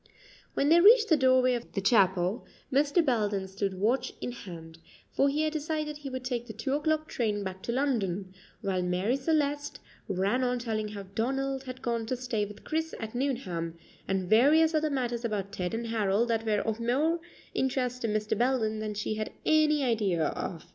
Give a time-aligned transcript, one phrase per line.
[0.55, 3.05] When they reached the doorway of the chapel, Mr.
[3.05, 4.79] Belden stood watch in hand,
[5.11, 8.81] for he had decided he would take the two o'clock train back to London, while
[8.81, 13.75] Marie Celeste ran on telling how Donald had gone to stay with Chris at Nuneham,
[14.07, 17.19] and various other matters about Ted and Harold that were of more
[17.53, 18.35] interest to Mr.
[18.35, 20.65] Belden than she had any idea of.